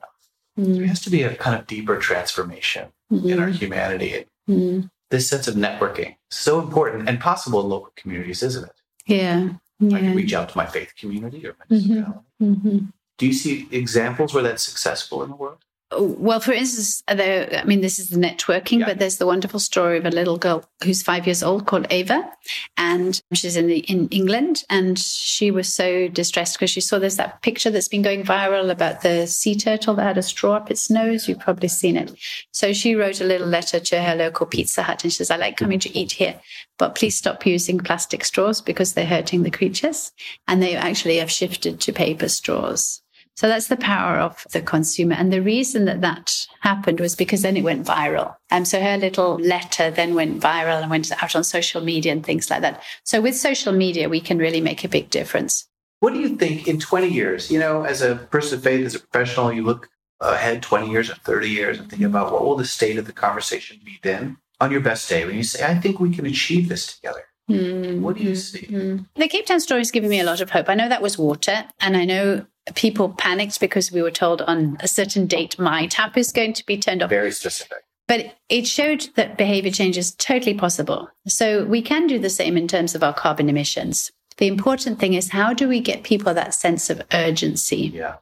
Mm. 0.58 0.76
There 0.76 0.86
has 0.86 1.00
to 1.02 1.10
be 1.10 1.22
a 1.22 1.34
kind 1.34 1.58
of 1.58 1.66
deeper 1.66 1.96
transformation 1.98 2.88
mm. 3.12 3.30
in 3.30 3.38
our 3.38 3.48
mm-hmm. 3.48 3.56
humanity. 3.56 4.26
Mm. 4.48 4.90
This 5.10 5.28
sense 5.28 5.48
of 5.48 5.54
networking 5.54 6.16
so 6.30 6.60
important 6.60 7.08
and 7.08 7.20
possible 7.20 7.60
in 7.60 7.68
local 7.68 7.92
communities, 7.96 8.42
isn't 8.42 8.64
it? 8.64 8.74
Yeah. 9.06 9.50
yeah. 9.78 9.96
I 9.96 10.00
can 10.00 10.14
reach 10.14 10.32
out 10.32 10.48
to 10.50 10.56
my 10.56 10.66
faith 10.66 10.94
community 10.96 11.46
or 11.46 11.56
municipality. 11.68 12.20
Mm-hmm. 12.42 12.52
Mm-hmm. 12.52 12.78
Do 13.18 13.26
you 13.26 13.32
see 13.32 13.68
examples 13.70 14.34
where 14.34 14.42
that's 14.42 14.62
successful 14.62 15.22
in 15.22 15.30
the 15.30 15.36
world? 15.36 15.58
Well, 15.98 16.40
for 16.40 16.52
instance, 16.52 17.02
there, 17.08 17.60
I 17.60 17.64
mean, 17.64 17.80
this 17.80 17.98
is 17.98 18.10
the 18.10 18.18
networking, 18.18 18.80
yeah. 18.80 18.86
but 18.86 18.98
there's 18.98 19.18
the 19.18 19.26
wonderful 19.26 19.60
story 19.60 19.98
of 19.98 20.06
a 20.06 20.10
little 20.10 20.36
girl 20.36 20.64
who's 20.82 21.02
five 21.02 21.26
years 21.26 21.42
old 21.42 21.66
called 21.66 21.86
Ava, 21.90 22.30
and 22.76 23.20
she's 23.32 23.56
in 23.56 23.66
the, 23.66 23.78
in 23.80 24.08
England, 24.08 24.64
and 24.68 24.98
she 24.98 25.50
was 25.50 25.72
so 25.72 26.08
distressed 26.08 26.54
because 26.54 26.70
she 26.70 26.80
saw 26.80 26.98
there's 26.98 27.16
that 27.16 27.42
picture 27.42 27.70
that's 27.70 27.88
been 27.88 28.02
going 28.02 28.24
viral 28.24 28.70
about 28.70 29.02
the 29.02 29.26
sea 29.26 29.54
turtle 29.54 29.94
that 29.94 30.04
had 30.04 30.18
a 30.18 30.22
straw 30.22 30.54
up 30.54 30.70
its 30.70 30.90
nose. 30.90 31.28
You've 31.28 31.40
probably 31.40 31.68
seen 31.68 31.96
it. 31.96 32.12
So 32.52 32.72
she 32.72 32.94
wrote 32.94 33.20
a 33.20 33.24
little 33.24 33.48
letter 33.48 33.80
to 33.80 34.02
her 34.02 34.14
local 34.14 34.46
Pizza 34.46 34.82
Hut, 34.82 35.04
and 35.04 35.12
she 35.12 35.18
says, 35.18 35.30
"I 35.30 35.36
like 35.36 35.56
coming 35.56 35.80
to 35.80 35.96
eat 35.96 36.12
here, 36.12 36.40
but 36.78 36.94
please 36.94 37.16
stop 37.16 37.46
using 37.46 37.78
plastic 37.78 38.24
straws 38.24 38.60
because 38.60 38.94
they're 38.94 39.06
hurting 39.06 39.42
the 39.42 39.50
creatures." 39.50 40.12
And 40.48 40.62
they 40.62 40.76
actually 40.76 41.18
have 41.18 41.30
shifted 41.30 41.80
to 41.80 41.92
paper 41.92 42.28
straws. 42.28 43.02
So 43.36 43.48
that's 43.48 43.66
the 43.66 43.76
power 43.76 44.18
of 44.18 44.46
the 44.52 44.62
consumer. 44.62 45.14
And 45.14 45.32
the 45.32 45.42
reason 45.42 45.86
that 45.86 46.00
that 46.02 46.46
happened 46.60 47.00
was 47.00 47.16
because 47.16 47.42
then 47.42 47.56
it 47.56 47.64
went 47.64 47.86
viral. 47.86 48.36
And 48.50 48.62
um, 48.62 48.64
so 48.64 48.80
her 48.80 48.96
little 48.96 49.36
letter 49.38 49.90
then 49.90 50.14
went 50.14 50.40
viral 50.40 50.80
and 50.80 50.90
went 50.90 51.10
out 51.22 51.34
on 51.34 51.42
social 51.42 51.82
media 51.82 52.12
and 52.12 52.24
things 52.24 52.48
like 52.48 52.62
that. 52.62 52.82
So 53.02 53.20
with 53.20 53.36
social 53.36 53.72
media, 53.72 54.08
we 54.08 54.20
can 54.20 54.38
really 54.38 54.60
make 54.60 54.84
a 54.84 54.88
big 54.88 55.10
difference. 55.10 55.66
What 56.00 56.12
do 56.12 56.20
you 56.20 56.36
think 56.36 56.68
in 56.68 56.78
20 56.78 57.08
years? 57.08 57.50
You 57.50 57.58
know, 57.58 57.82
as 57.82 58.02
a 58.02 58.16
person 58.16 58.58
of 58.58 58.64
faith, 58.64 58.86
as 58.86 58.94
a 58.94 59.00
professional, 59.00 59.52
you 59.52 59.64
look 59.64 59.88
ahead 60.20 60.62
20 60.62 60.90
years 60.90 61.10
or 61.10 61.14
30 61.16 61.48
years 61.48 61.78
and 61.78 61.90
think 61.90 62.02
about 62.02 62.32
what 62.32 62.44
will 62.44 62.56
the 62.56 62.64
state 62.64 62.98
of 62.98 63.06
the 63.06 63.12
conversation 63.12 63.80
be 63.84 63.98
then 64.02 64.36
on 64.60 64.70
your 64.70 64.80
best 64.80 65.08
day 65.08 65.24
when 65.24 65.34
you 65.34 65.42
say, 65.42 65.66
I 65.66 65.74
think 65.74 65.98
we 65.98 66.14
can 66.14 66.26
achieve 66.26 66.68
this 66.68 66.94
together. 66.94 67.24
Mm-hmm. 67.50 68.00
What 68.02 68.16
do 68.16 68.22
you 68.22 68.34
see? 68.36 68.66
Mm-hmm. 68.66 69.04
The 69.16 69.28
Cape 69.28 69.46
Town 69.46 69.60
story 69.60 69.82
is 69.82 69.90
giving 69.90 70.08
me 70.08 70.20
a 70.20 70.24
lot 70.24 70.40
of 70.40 70.50
hope. 70.50 70.68
I 70.68 70.74
know 70.74 70.88
that 70.88 71.02
was 71.02 71.18
water, 71.18 71.64
and 71.80 71.96
I 71.96 72.04
know 72.04 72.46
people 72.74 73.10
panicked 73.10 73.60
because 73.60 73.92
we 73.92 74.02
were 74.02 74.10
told 74.10 74.42
on 74.42 74.76
a 74.80 74.88
certain 74.88 75.26
date 75.26 75.58
my 75.58 75.86
tap 75.86 76.16
is 76.16 76.32
going 76.32 76.54
to 76.54 76.66
be 76.66 76.78
turned 76.78 77.02
off. 77.02 77.10
Very 77.10 77.32
specific. 77.32 77.84
But 78.06 78.34
it 78.48 78.66
showed 78.66 79.08
that 79.16 79.38
behavior 79.38 79.70
change 79.70 79.96
is 79.96 80.14
totally 80.14 80.54
possible. 80.54 81.08
So 81.26 81.64
we 81.64 81.80
can 81.80 82.06
do 82.06 82.18
the 82.18 82.30
same 82.30 82.56
in 82.56 82.68
terms 82.68 82.94
of 82.94 83.02
our 83.02 83.14
carbon 83.14 83.48
emissions. 83.48 84.12
The 84.36 84.46
important 84.48 84.98
thing 84.98 85.14
is 85.14 85.30
how 85.30 85.54
do 85.54 85.68
we 85.68 85.80
get 85.80 86.02
people 86.02 86.34
that 86.34 86.54
sense 86.54 86.90
of 86.90 87.00
urgency? 87.12 87.92
Yeah. 87.94 88.16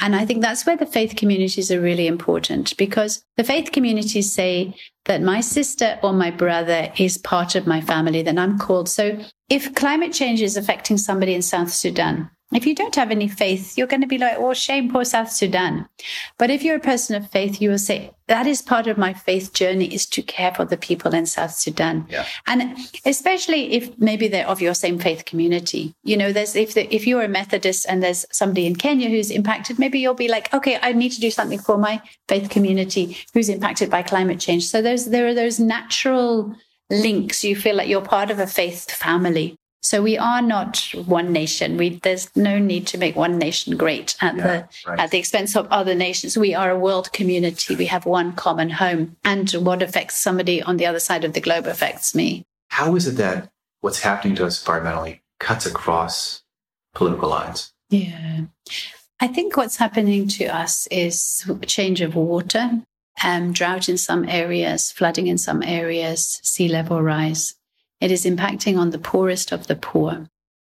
And 0.00 0.16
I 0.16 0.26
think 0.26 0.42
that's 0.42 0.66
where 0.66 0.76
the 0.76 0.86
faith 0.86 1.14
communities 1.14 1.70
are 1.70 1.80
really 1.80 2.08
important 2.08 2.76
because 2.76 3.24
the 3.36 3.44
faith 3.44 3.70
communities 3.70 4.32
say 4.32 4.74
that 5.04 5.22
my 5.22 5.40
sister 5.40 5.98
or 6.02 6.12
my 6.12 6.30
brother 6.30 6.92
is 6.96 7.16
part 7.16 7.54
of 7.54 7.66
my 7.66 7.80
family, 7.80 8.22
then 8.22 8.38
I'm 8.38 8.58
called. 8.58 8.88
So 8.88 9.18
if 9.48 9.74
climate 9.74 10.12
change 10.12 10.42
is 10.42 10.56
affecting 10.56 10.98
somebody 10.98 11.32
in 11.32 11.42
South 11.42 11.70
Sudan, 11.70 12.28
if 12.52 12.66
you 12.66 12.74
don't 12.74 12.94
have 12.94 13.10
any 13.10 13.28
faith, 13.28 13.76
you're 13.76 13.86
going 13.86 14.02
to 14.02 14.06
be 14.06 14.18
like, 14.18 14.36
oh, 14.38 14.54
shame, 14.54 14.90
poor 14.90 15.04
South 15.04 15.30
Sudan. 15.30 15.88
But 16.38 16.50
if 16.50 16.62
you're 16.62 16.76
a 16.76 16.80
person 16.80 17.16
of 17.16 17.30
faith, 17.30 17.60
you 17.60 17.70
will 17.70 17.78
say, 17.78 18.12
that 18.28 18.46
is 18.46 18.62
part 18.62 18.86
of 18.86 18.96
my 18.96 19.12
faith 19.12 19.52
journey 19.52 19.92
is 19.92 20.06
to 20.06 20.22
care 20.22 20.54
for 20.54 20.64
the 20.64 20.76
people 20.76 21.14
in 21.14 21.26
South 21.26 21.52
Sudan. 21.52 22.06
Yeah. 22.08 22.24
And 22.46 22.78
especially 23.04 23.72
if 23.72 23.98
maybe 23.98 24.28
they're 24.28 24.48
of 24.48 24.62
your 24.62 24.74
same 24.74 24.98
faith 24.98 25.24
community. 25.24 25.94
You 26.02 26.16
know, 26.16 26.32
there's 26.32 26.56
if 26.56 26.74
the, 26.74 26.92
if 26.94 27.06
you're 27.06 27.24
a 27.24 27.28
Methodist 27.28 27.86
and 27.88 28.02
there's 28.02 28.24
somebody 28.32 28.66
in 28.66 28.76
Kenya 28.76 29.08
who's 29.08 29.30
impacted, 29.30 29.78
maybe 29.78 29.98
you'll 29.98 30.14
be 30.14 30.28
like, 30.28 30.52
okay, 30.54 30.78
I 30.80 30.92
need 30.92 31.12
to 31.12 31.20
do 31.20 31.30
something 31.30 31.58
for 31.58 31.76
my 31.76 32.00
faith 32.28 32.48
community 32.48 33.18
who's 33.34 33.48
impacted 33.48 33.90
by 33.90 34.02
climate 34.02 34.40
change. 34.40 34.66
So 34.66 34.80
there's 34.80 35.06
there 35.06 35.26
are 35.26 35.34
those 35.34 35.60
natural 35.60 36.54
links. 36.90 37.44
You 37.44 37.56
feel 37.56 37.76
like 37.76 37.88
you're 37.88 38.02
part 38.02 38.30
of 38.30 38.38
a 38.38 38.46
faith 38.46 38.90
family. 38.90 39.56
So 39.82 40.00
we 40.00 40.16
are 40.16 40.40
not 40.40 40.78
one 41.06 41.32
nation. 41.32 41.76
We, 41.76 41.96
there's 41.96 42.34
no 42.36 42.60
need 42.60 42.86
to 42.88 42.98
make 42.98 43.16
one 43.16 43.36
nation 43.36 43.76
great 43.76 44.16
at 44.20 44.36
yeah, 44.36 44.42
the 44.42 44.68
right. 44.88 45.00
at 45.00 45.10
the 45.10 45.18
expense 45.18 45.56
of 45.56 45.66
other 45.72 45.94
nations. 45.94 46.38
We 46.38 46.54
are 46.54 46.70
a 46.70 46.78
world 46.78 47.12
community. 47.12 47.74
We 47.74 47.86
have 47.86 48.06
one 48.06 48.32
common 48.32 48.70
home, 48.70 49.16
and 49.24 49.50
what 49.50 49.82
affects 49.82 50.16
somebody 50.16 50.62
on 50.62 50.76
the 50.76 50.86
other 50.86 51.00
side 51.00 51.24
of 51.24 51.32
the 51.32 51.40
globe 51.40 51.66
affects 51.66 52.14
me. 52.14 52.44
How 52.68 52.94
is 52.94 53.08
it 53.08 53.16
that 53.16 53.50
what's 53.80 54.00
happening 54.00 54.36
to 54.36 54.46
us 54.46 54.62
environmentally 54.62 55.20
cuts 55.40 55.66
across 55.66 56.42
political 56.94 57.28
lines? 57.28 57.72
Yeah, 57.90 58.42
I 59.18 59.26
think 59.26 59.56
what's 59.56 59.76
happening 59.76 60.28
to 60.28 60.46
us 60.46 60.86
is 60.92 61.44
change 61.66 62.00
of 62.00 62.14
water, 62.14 62.82
um, 63.22 63.52
drought 63.52 63.88
in 63.88 63.98
some 63.98 64.28
areas, 64.28 64.92
flooding 64.92 65.26
in 65.26 65.38
some 65.38 65.62
areas, 65.62 66.40
sea 66.44 66.68
level 66.68 67.02
rise. 67.02 67.56
It 68.02 68.10
is 68.10 68.24
impacting 68.24 68.76
on 68.76 68.90
the 68.90 68.98
poorest 68.98 69.52
of 69.52 69.68
the 69.68 69.76
poor. 69.76 70.26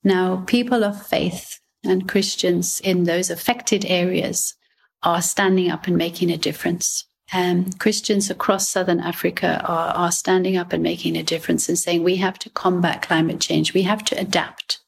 Now, 0.02 0.44
people 0.47 0.82
of 0.82 1.06
faith 1.06 1.61
and 1.85 2.08
Christians 2.08 2.80
in 2.80 3.04
those 3.04 3.28
affected 3.28 3.85
areas 3.85 4.54
are 5.02 5.20
standing 5.20 5.70
up 5.70 5.87
and 5.87 5.99
making 5.99 6.30
a 6.30 6.38
difference. 6.38 7.04
Um, 7.35 7.70
Christians 7.73 8.30
across 8.30 8.70
Southern 8.70 9.00
Africa 9.00 9.61
are, 9.62 9.94
are 9.94 10.11
standing 10.11 10.56
up 10.56 10.73
and 10.73 10.82
making 10.82 11.16
a 11.16 11.23
difference 11.23 11.68
and 11.68 11.78
saying 11.78 12.02
we 12.02 12.16
have 12.16 12.38
to 12.38 12.50
combat 12.50 13.02
climate 13.02 13.40
change. 13.40 13.75
We 13.75 13.82
have 13.82 14.02
to 14.06 14.18
adapt 14.18 14.80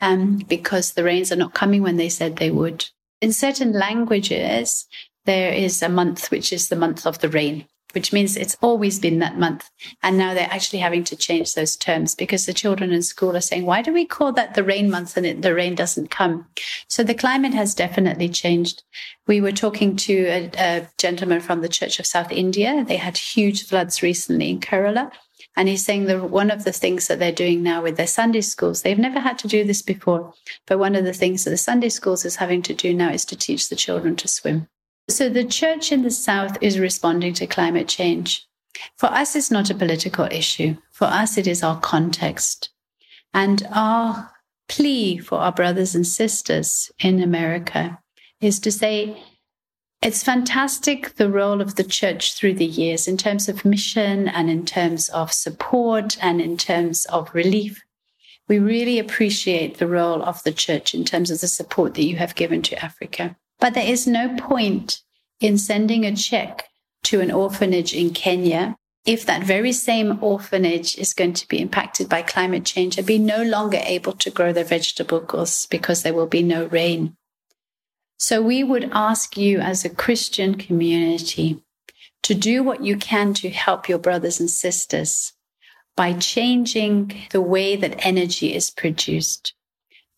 um, 0.00 0.38
because 0.48 0.94
the 0.94 1.04
rains 1.04 1.30
are 1.30 1.36
not 1.36 1.52
coming 1.52 1.82
when 1.82 1.98
they 1.98 2.08
said 2.08 2.36
they 2.36 2.50
would. 2.50 2.86
In 3.20 3.34
certain 3.34 3.72
languages, 3.72 4.86
there 5.26 5.52
is 5.52 5.82
a 5.82 5.90
month 5.90 6.30
which 6.30 6.54
is 6.54 6.70
the 6.70 6.76
month 6.76 7.06
of 7.06 7.18
the 7.18 7.28
rain 7.28 7.66
which 7.92 8.12
means 8.12 8.36
it's 8.36 8.56
always 8.60 8.98
been 8.98 9.18
that 9.20 9.38
month. 9.38 9.70
And 10.02 10.18
now 10.18 10.34
they're 10.34 10.48
actually 10.50 10.80
having 10.80 11.04
to 11.04 11.16
change 11.16 11.54
those 11.54 11.76
terms 11.76 12.14
because 12.14 12.46
the 12.46 12.52
children 12.52 12.92
in 12.92 13.02
school 13.02 13.36
are 13.36 13.40
saying, 13.40 13.66
why 13.66 13.82
do 13.82 13.92
we 13.92 14.04
call 14.04 14.32
that 14.32 14.54
the 14.54 14.64
rain 14.64 14.90
month 14.90 15.16
and 15.16 15.26
it, 15.26 15.42
the 15.42 15.54
rain 15.54 15.74
doesn't 15.74 16.10
come? 16.10 16.46
So 16.88 17.02
the 17.02 17.14
climate 17.14 17.54
has 17.54 17.74
definitely 17.74 18.28
changed. 18.28 18.82
We 19.26 19.40
were 19.40 19.52
talking 19.52 19.96
to 19.96 20.24
a, 20.26 20.50
a 20.58 20.88
gentleman 20.98 21.40
from 21.40 21.60
the 21.60 21.68
Church 21.68 21.98
of 21.98 22.06
South 22.06 22.32
India. 22.32 22.84
They 22.86 22.96
had 22.96 23.16
huge 23.16 23.66
floods 23.66 24.02
recently 24.02 24.50
in 24.50 24.60
Kerala. 24.60 25.12
And 25.56 25.68
he's 25.68 25.84
saying 25.84 26.06
that 26.06 26.30
one 26.30 26.50
of 26.50 26.64
the 26.64 26.72
things 26.72 27.08
that 27.08 27.18
they're 27.18 27.30
doing 27.30 27.62
now 27.62 27.82
with 27.82 27.96
their 27.96 28.06
Sunday 28.06 28.40
schools, 28.40 28.82
they've 28.82 28.98
never 28.98 29.20
had 29.20 29.38
to 29.40 29.48
do 29.48 29.64
this 29.64 29.82
before, 29.82 30.32
but 30.66 30.78
one 30.78 30.94
of 30.94 31.04
the 31.04 31.12
things 31.12 31.44
that 31.44 31.50
the 31.50 31.58
Sunday 31.58 31.90
schools 31.90 32.24
is 32.24 32.36
having 32.36 32.62
to 32.62 32.74
do 32.74 32.94
now 32.94 33.10
is 33.10 33.24
to 33.26 33.36
teach 33.36 33.68
the 33.68 33.76
children 33.76 34.16
to 34.16 34.28
swim. 34.28 34.68
So 35.08 35.28
the 35.28 35.44
church 35.44 35.92
in 35.92 36.02
the 36.02 36.10
South 36.10 36.56
is 36.60 36.78
responding 36.78 37.34
to 37.34 37.46
climate 37.46 37.88
change. 37.88 38.46
For 38.96 39.06
us, 39.06 39.36
it's 39.36 39.50
not 39.50 39.70
a 39.70 39.74
political 39.74 40.26
issue. 40.26 40.76
For 40.92 41.04
us, 41.04 41.36
it 41.36 41.46
is 41.46 41.62
our 41.62 41.78
context. 41.80 42.70
And 43.34 43.66
our 43.72 44.30
plea 44.68 45.18
for 45.18 45.38
our 45.38 45.52
brothers 45.52 45.94
and 45.94 46.06
sisters 46.06 46.90
in 46.98 47.22
America 47.22 47.98
is 48.40 48.58
to 48.60 48.72
say, 48.72 49.22
it's 50.00 50.24
fantastic 50.24 51.14
the 51.14 51.30
role 51.30 51.60
of 51.60 51.76
the 51.76 51.84
church 51.84 52.34
through 52.34 52.54
the 52.54 52.66
years 52.66 53.06
in 53.06 53.16
terms 53.16 53.48
of 53.48 53.64
mission 53.64 54.28
and 54.28 54.50
in 54.50 54.64
terms 54.64 55.08
of 55.10 55.32
support 55.32 56.16
and 56.20 56.40
in 56.40 56.56
terms 56.56 57.04
of 57.06 57.32
relief. 57.34 57.82
We 58.48 58.58
really 58.58 58.98
appreciate 58.98 59.78
the 59.78 59.86
role 59.86 60.22
of 60.22 60.42
the 60.42 60.52
church 60.52 60.94
in 60.94 61.04
terms 61.04 61.30
of 61.30 61.40
the 61.40 61.46
support 61.46 61.94
that 61.94 62.04
you 62.04 62.16
have 62.16 62.34
given 62.34 62.62
to 62.62 62.84
Africa. 62.84 63.36
But 63.62 63.74
there 63.74 63.86
is 63.86 64.08
no 64.08 64.34
point 64.34 65.02
in 65.38 65.56
sending 65.56 66.04
a 66.04 66.16
check 66.16 66.68
to 67.04 67.20
an 67.20 67.30
orphanage 67.30 67.94
in 67.94 68.12
Kenya 68.12 68.74
if 69.06 69.24
that 69.26 69.44
very 69.44 69.70
same 69.70 70.18
orphanage 70.20 70.98
is 70.98 71.14
going 71.14 71.34
to 71.34 71.46
be 71.46 71.60
impacted 71.60 72.08
by 72.08 72.22
climate 72.22 72.64
change 72.64 72.98
and 72.98 73.06
be 73.06 73.18
no 73.18 73.40
longer 73.44 73.78
able 73.84 74.14
to 74.14 74.30
grow 74.30 74.52
their 74.52 74.64
vegetables 74.64 75.66
because 75.70 76.02
there 76.02 76.12
will 76.12 76.26
be 76.26 76.42
no 76.42 76.64
rain. 76.66 77.16
So 78.18 78.42
we 78.42 78.64
would 78.64 78.90
ask 78.92 79.36
you 79.36 79.60
as 79.60 79.84
a 79.84 79.90
Christian 79.90 80.56
community 80.56 81.62
to 82.24 82.34
do 82.34 82.64
what 82.64 82.82
you 82.82 82.96
can 82.96 83.32
to 83.34 83.50
help 83.50 83.88
your 83.88 83.98
brothers 83.98 84.40
and 84.40 84.50
sisters 84.50 85.34
by 85.96 86.14
changing 86.14 87.14
the 87.30 87.40
way 87.40 87.76
that 87.76 88.04
energy 88.04 88.54
is 88.54 88.72
produced, 88.72 89.54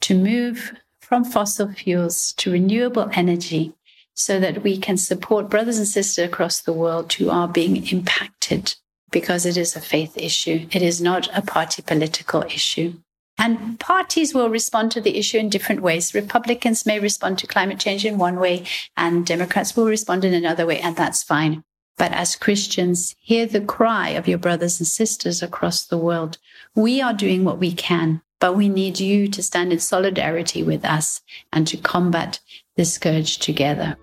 to 0.01 0.15
move 0.15 0.73
from 1.05 1.25
fossil 1.25 1.71
fuels 1.71 2.33
to 2.33 2.51
renewable 2.51 3.11
energy 3.13 3.75
so 4.15 4.41
that 4.41 4.63
we 4.63 4.79
can 4.79 4.97
support 4.97 5.51
brothers 5.51 5.79
and 5.79 5.87
sisters 5.87 6.27
across 6.27 6.61
the 6.61 6.73
world 6.73 7.13
who 7.13 7.31
are 7.31 7.49
being 7.49 7.87
impacted 7.89 8.75
because 9.11 9.45
it 9.45 9.57
is 9.57 9.77
a 9.77 9.81
faith 9.81 10.17
issue. 10.17 10.67
It 10.73 10.83
is 10.83 11.01
not 11.01 11.29
a 11.37 11.43
party 11.43 11.83
political 11.83 12.43
issue. 12.43 12.95
And 13.37 13.79
parties 13.81 14.33
will 14.33 14.49
respond 14.49 14.93
to 14.93 15.01
the 15.01 15.19
issue 15.19 15.39
in 15.39 15.49
different 15.49 15.83
ways. 15.83 16.15
Republicans 16.15 16.87
may 16.87 17.01
respond 17.01 17.39
to 17.39 17.47
climate 17.47 17.81
change 17.81 18.05
in 18.05 18.17
one 18.17 18.39
way, 18.39 18.65
and 18.97 19.27
Democrats 19.27 19.77
will 19.77 19.87
respond 19.87 20.25
in 20.25 20.35
another 20.35 20.67
way, 20.67 20.81
and 20.81 20.97
that's 20.97 21.23
fine. 21.23 21.65
But 21.99 22.13
as 22.13 22.37
Christians, 22.37 23.15
hear 23.21 23.47
the 23.47 23.61
cry 23.61 24.11
of 24.11 24.29
your 24.29 24.39
brothers 24.39 24.81
and 24.81 24.87
sisters 24.87 25.43
across 25.43 25.85
the 25.85 25.99
world. 25.99 26.39
We 26.75 27.01
are 27.01 27.13
doing 27.13 27.45
what 27.45 27.59
we 27.59 27.73
can, 27.73 28.23
but 28.45 28.61
we 28.61 28.69
need 28.69 29.01
you 29.01 29.25
to 29.27 29.43
stand 29.43 29.73
in 29.73 29.81
solidarity 29.81 30.63
with 30.63 30.85
us 30.85 31.25
and 31.49 31.65
to 31.65 31.81
combat 31.81 32.41
this 32.77 32.93
scourge 32.93 33.39
together. 33.39 33.97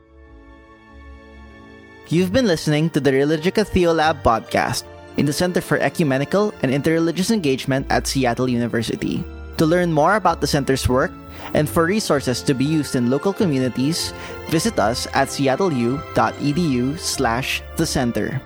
You've 2.10 2.34
been 2.34 2.50
listening 2.50 2.90
to 2.90 3.00
the 3.00 3.14
Religica 3.14 3.62
Theolab 3.62 4.26
podcast 4.26 4.82
in 5.18 5.28
the 5.30 5.32
Center 5.32 5.62
for 5.62 5.78
Ecumenical 5.78 6.58
and 6.64 6.74
Interreligious 6.74 7.30
Engagement 7.30 7.86
at 7.92 8.08
Seattle 8.08 8.50
University. 8.50 9.24
To 9.62 9.70
learn 9.70 9.94
more 9.94 10.16
about 10.16 10.42
the 10.42 10.50
center's 10.50 10.90
work 10.90 11.14
and 11.54 11.70
for 11.70 11.86
resources 11.86 12.42
to 12.42 12.58
be 12.58 12.66
used 12.66 12.96
in 12.96 13.14
local 13.14 13.38
communities, 13.38 14.10
visit 14.50 14.80
us 14.80 15.06
at 15.14 15.30
seattleu.edu 15.30 16.98
slash 16.98 17.62
the 17.78 17.86
center. 17.86 18.42